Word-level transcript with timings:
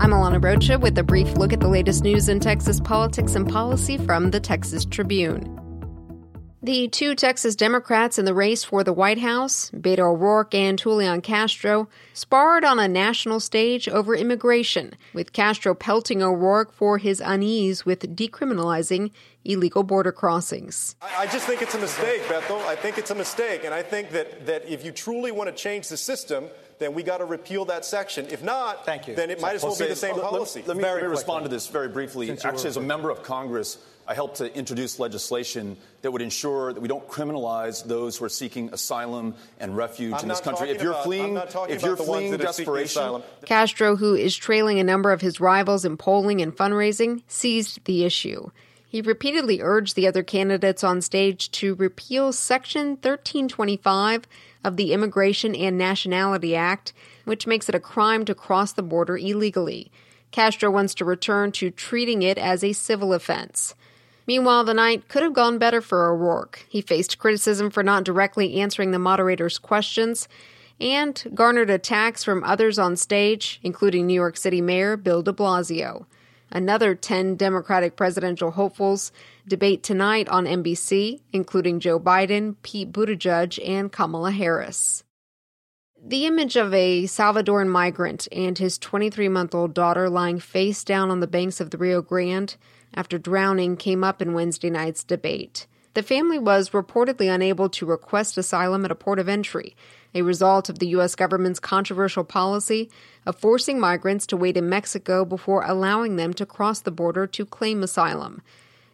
I'm 0.00 0.12
Alana 0.12 0.42
Rocha 0.42 0.78
with 0.78 0.96
a 0.96 1.02
brief 1.02 1.36
look 1.36 1.52
at 1.52 1.60
the 1.60 1.68
latest 1.68 2.04
news 2.04 2.30
in 2.30 2.40
Texas 2.40 2.80
politics 2.80 3.34
and 3.34 3.46
policy 3.46 3.98
from 3.98 4.30
the 4.30 4.40
Texas 4.40 4.86
Tribune. 4.86 5.69
The 6.62 6.88
two 6.88 7.14
Texas 7.14 7.56
Democrats 7.56 8.18
in 8.18 8.26
the 8.26 8.34
race 8.34 8.64
for 8.64 8.84
the 8.84 8.92
White 8.92 9.18
House, 9.18 9.70
Beto 9.70 10.00
O'Rourke 10.00 10.54
and 10.54 10.78
Julian 10.78 11.22
Castro, 11.22 11.88
sparred 12.12 12.64
on 12.64 12.78
a 12.78 12.86
national 12.86 13.40
stage 13.40 13.88
over 13.88 14.14
immigration, 14.14 14.92
with 15.14 15.32
Castro 15.32 15.74
pelting 15.74 16.22
O'Rourke 16.22 16.70
for 16.74 16.98
his 16.98 17.22
unease 17.24 17.86
with 17.86 18.14
decriminalizing 18.14 19.10
illegal 19.42 19.82
border 19.82 20.12
crossings. 20.12 20.96
I, 21.00 21.26
just 21.28 21.46
think 21.46 21.62
it's 21.62 21.74
a 21.74 21.78
mistake, 21.78 22.20
Beto. 22.24 22.60
I 22.66 22.76
think 22.76 22.98
it's 22.98 23.10
a 23.10 23.14
mistake. 23.14 23.64
And 23.64 23.72
I 23.72 23.82
think 23.82 24.10
that, 24.10 24.44
that 24.44 24.68
if 24.68 24.84
you 24.84 24.92
truly 24.92 25.32
want 25.32 25.48
to 25.48 25.56
change 25.56 25.88
the 25.88 25.96
system, 25.96 26.44
then 26.78 26.92
we 26.92 27.02
got 27.02 27.18
to 27.18 27.24
repeal 27.24 27.64
that 27.66 27.86
section. 27.86 28.26
If 28.28 28.42
not, 28.42 28.84
Thank 28.84 29.08
you. 29.08 29.14
then 29.14 29.30
it 29.30 29.40
might 29.40 29.54
as 29.54 29.62
well 29.62 29.78
be 29.78 29.86
the 29.86 29.96
same 29.96 30.16
let, 30.16 30.24
policy. 30.24 30.60
Let, 30.60 30.68
let 30.68 30.76
me, 30.76 30.82
let 30.82 31.02
me 31.02 31.08
respond 31.08 31.46
to 31.46 31.48
this 31.48 31.68
very 31.68 31.88
briefly. 31.88 32.30
Actually, 32.30 32.68
as 32.68 32.76
a 32.76 32.82
member 32.82 33.08
of 33.08 33.22
Congress, 33.22 33.78
I 34.10 34.14
helped 34.14 34.38
to 34.38 34.52
introduce 34.58 34.98
legislation 34.98 35.76
that 36.02 36.10
would 36.10 36.20
ensure 36.20 36.72
that 36.72 36.80
we 36.80 36.88
don't 36.88 37.06
criminalize 37.06 37.84
those 37.84 38.16
who 38.16 38.24
are 38.24 38.28
seeking 38.28 38.68
asylum 38.72 39.36
and 39.60 39.76
refuge 39.76 40.14
I'm 40.14 40.22
in 40.22 40.28
this 40.28 40.40
country. 40.40 40.68
If 40.68 40.82
you're 40.82 40.90
about, 40.90 41.04
fleeing, 41.04 41.36
if 41.68 41.80
you're 41.80 41.96
fleeing 41.96 42.36
desperation, 42.36 43.22
Castro, 43.46 43.94
who 43.94 44.16
is 44.16 44.36
trailing 44.36 44.80
a 44.80 44.84
number 44.84 45.12
of 45.12 45.20
his 45.20 45.38
rivals 45.38 45.84
in 45.84 45.96
polling 45.96 46.40
and 46.40 46.52
fundraising, 46.52 47.22
seized 47.28 47.84
the 47.84 48.04
issue. 48.04 48.50
He 48.88 49.00
repeatedly 49.00 49.60
urged 49.60 49.94
the 49.94 50.08
other 50.08 50.24
candidates 50.24 50.82
on 50.82 51.02
stage 51.02 51.48
to 51.52 51.76
repeal 51.76 52.32
Section 52.32 52.88
1325 52.88 54.24
of 54.64 54.76
the 54.76 54.92
Immigration 54.92 55.54
and 55.54 55.78
Nationality 55.78 56.56
Act, 56.56 56.92
which 57.26 57.46
makes 57.46 57.68
it 57.68 57.76
a 57.76 57.80
crime 57.80 58.24
to 58.24 58.34
cross 58.34 58.72
the 58.72 58.82
border 58.82 59.16
illegally. 59.16 59.92
Castro 60.32 60.68
wants 60.68 60.94
to 60.94 61.04
return 61.04 61.52
to 61.52 61.70
treating 61.70 62.22
it 62.22 62.38
as 62.38 62.64
a 62.64 62.72
civil 62.72 63.12
offense. 63.14 63.76
Meanwhile, 64.30 64.62
the 64.62 64.74
night 64.74 65.08
could 65.08 65.24
have 65.24 65.32
gone 65.32 65.58
better 65.58 65.80
for 65.80 66.08
O'Rourke. 66.08 66.64
He 66.68 66.82
faced 66.82 67.18
criticism 67.18 67.68
for 67.68 67.82
not 67.82 68.04
directly 68.04 68.60
answering 68.60 68.92
the 68.92 68.98
moderator's 69.00 69.58
questions 69.58 70.28
and 70.80 71.20
garnered 71.34 71.68
attacks 71.68 72.22
from 72.22 72.44
others 72.44 72.78
on 72.78 72.94
stage, 72.94 73.58
including 73.64 74.06
New 74.06 74.14
York 74.14 74.36
City 74.36 74.60
Mayor 74.60 74.96
Bill 74.96 75.22
de 75.22 75.32
Blasio. 75.32 76.06
Another 76.48 76.94
10 76.94 77.34
Democratic 77.34 77.96
presidential 77.96 78.52
hopefuls 78.52 79.10
debate 79.48 79.82
tonight 79.82 80.28
on 80.28 80.44
NBC, 80.44 81.22
including 81.32 81.80
Joe 81.80 81.98
Biden, 81.98 82.54
Pete 82.62 82.92
Buttigieg, 82.92 83.58
and 83.68 83.90
Kamala 83.90 84.30
Harris. 84.30 85.02
The 86.00 86.26
image 86.26 86.54
of 86.54 86.72
a 86.72 87.02
Salvadoran 87.02 87.66
migrant 87.66 88.28
and 88.30 88.56
his 88.56 88.78
23 88.78 89.28
month 89.28 89.56
old 89.56 89.74
daughter 89.74 90.08
lying 90.08 90.38
face 90.38 90.84
down 90.84 91.10
on 91.10 91.18
the 91.18 91.26
banks 91.26 91.60
of 91.60 91.70
the 91.70 91.78
Rio 91.78 92.00
Grande 92.00 92.54
after 92.94 93.18
drowning 93.18 93.76
came 93.76 94.02
up 94.02 94.20
in 94.20 94.34
Wednesday 94.34 94.70
night's 94.70 95.04
debate. 95.04 95.66
The 95.94 96.02
family 96.02 96.38
was 96.38 96.70
reportedly 96.70 97.32
unable 97.32 97.68
to 97.70 97.86
request 97.86 98.38
asylum 98.38 98.84
at 98.84 98.92
a 98.92 98.94
port 98.94 99.18
of 99.18 99.28
entry, 99.28 99.74
a 100.14 100.22
result 100.22 100.68
of 100.68 100.78
the 100.78 100.88
U.S. 100.88 101.16
government's 101.16 101.58
controversial 101.58 102.24
policy 102.24 102.90
of 103.26 103.36
forcing 103.36 103.80
migrants 103.80 104.26
to 104.26 104.36
wait 104.36 104.56
in 104.56 104.68
Mexico 104.68 105.24
before 105.24 105.64
allowing 105.64 106.16
them 106.16 106.32
to 106.34 106.46
cross 106.46 106.80
the 106.80 106.90
border 106.90 107.26
to 107.26 107.44
claim 107.44 107.82
asylum. 107.82 108.40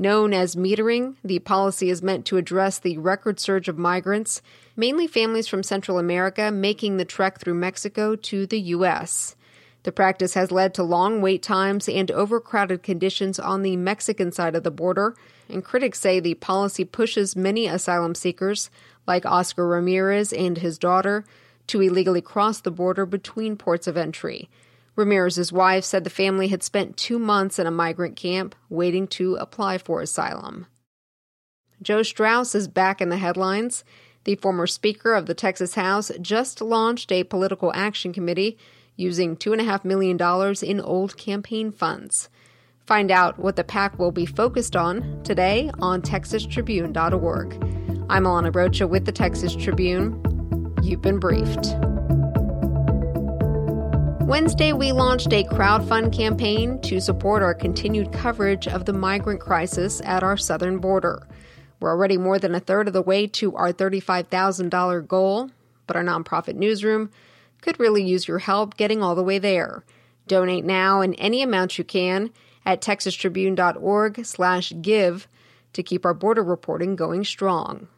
Known 0.00 0.32
as 0.32 0.54
metering, 0.54 1.16
the 1.24 1.40
policy 1.40 1.90
is 1.90 2.02
meant 2.02 2.24
to 2.26 2.36
address 2.36 2.78
the 2.78 2.98
record 2.98 3.40
surge 3.40 3.68
of 3.68 3.76
migrants, 3.76 4.40
mainly 4.76 5.06
families 5.06 5.48
from 5.48 5.62
Central 5.62 5.98
America, 5.98 6.50
making 6.50 6.96
the 6.96 7.04
trek 7.04 7.40
through 7.40 7.54
Mexico 7.54 8.14
to 8.14 8.46
the 8.46 8.60
U.S. 8.60 9.34
The 9.84 9.92
practice 9.92 10.34
has 10.34 10.50
led 10.50 10.74
to 10.74 10.82
long 10.82 11.20
wait 11.20 11.42
times 11.42 11.88
and 11.88 12.10
overcrowded 12.10 12.82
conditions 12.82 13.38
on 13.38 13.62
the 13.62 13.76
Mexican 13.76 14.32
side 14.32 14.54
of 14.54 14.64
the 14.64 14.70
border, 14.70 15.14
and 15.48 15.64
critics 15.64 16.00
say 16.00 16.20
the 16.20 16.34
policy 16.34 16.84
pushes 16.84 17.36
many 17.36 17.66
asylum 17.66 18.14
seekers, 18.14 18.70
like 19.06 19.24
Oscar 19.24 19.66
Ramirez 19.66 20.32
and 20.32 20.58
his 20.58 20.78
daughter, 20.78 21.24
to 21.68 21.80
illegally 21.80 22.20
cross 22.20 22.60
the 22.60 22.70
border 22.70 23.06
between 23.06 23.56
ports 23.56 23.86
of 23.86 23.96
entry. 23.96 24.48
Ramirez's 24.96 25.52
wife 25.52 25.84
said 25.84 26.02
the 26.02 26.10
family 26.10 26.48
had 26.48 26.64
spent 26.64 26.96
two 26.96 27.20
months 27.20 27.58
in 27.58 27.66
a 27.66 27.70
migrant 27.70 28.16
camp 28.16 28.56
waiting 28.68 29.06
to 29.06 29.36
apply 29.36 29.78
for 29.78 30.00
asylum. 30.00 30.66
Joe 31.80 32.02
Straus 32.02 32.56
is 32.56 32.66
back 32.66 33.00
in 33.00 33.08
the 33.08 33.18
headlines. 33.18 33.84
The 34.24 34.34
former 34.34 34.66
Speaker 34.66 35.14
of 35.14 35.26
the 35.26 35.34
Texas 35.34 35.76
House 35.76 36.10
just 36.20 36.60
launched 36.60 37.12
a 37.12 37.22
political 37.22 37.72
action 37.74 38.12
committee 38.12 38.58
using 38.98 39.36
$2.5 39.36 39.84
million 39.84 40.18
in 40.62 40.80
old 40.80 41.16
campaign 41.16 41.70
funds. 41.70 42.28
Find 42.84 43.10
out 43.10 43.38
what 43.38 43.54
the 43.56 43.64
PAC 43.64 43.98
will 43.98 44.10
be 44.10 44.26
focused 44.26 44.74
on 44.74 45.22
today 45.22 45.70
on 45.78 46.02
TexasTribune.org. 46.02 47.52
I'm 48.10 48.24
Alana 48.24 48.54
Rocha 48.54 48.88
with 48.88 49.04
the 49.04 49.12
Texas 49.12 49.54
Tribune. 49.54 50.20
You've 50.82 51.02
been 51.02 51.20
briefed. 51.20 51.76
Wednesday, 54.26 54.72
we 54.72 54.92
launched 54.92 55.32
a 55.32 55.44
crowdfund 55.44 56.12
campaign 56.12 56.80
to 56.82 57.00
support 57.00 57.42
our 57.42 57.54
continued 57.54 58.12
coverage 58.12 58.66
of 58.66 58.84
the 58.84 58.92
migrant 58.92 59.40
crisis 59.40 60.02
at 60.04 60.22
our 60.22 60.36
southern 60.36 60.78
border. 60.78 61.26
We're 61.80 61.90
already 61.90 62.18
more 62.18 62.38
than 62.38 62.54
a 62.54 62.60
third 62.60 62.88
of 62.88 62.94
the 62.94 63.02
way 63.02 63.28
to 63.28 63.54
our 63.54 63.72
$35,000 63.72 65.06
goal, 65.06 65.50
but 65.86 65.96
our 65.96 66.02
nonprofit 66.02 66.56
newsroom 66.56 67.10
could 67.60 67.78
really 67.80 68.02
use 68.02 68.28
your 68.28 68.38
help 68.38 68.76
getting 68.76 69.02
all 69.02 69.14
the 69.14 69.22
way 69.22 69.38
there. 69.38 69.84
Donate 70.26 70.64
now 70.64 71.00
in 71.00 71.14
any 71.14 71.42
amount 71.42 71.78
you 71.78 71.84
can 71.84 72.30
at 72.64 72.80
texastribune.org/give 72.80 75.28
to 75.72 75.82
keep 75.82 76.04
our 76.04 76.14
border 76.14 76.42
reporting 76.42 76.96
going 76.96 77.24
strong. 77.24 77.88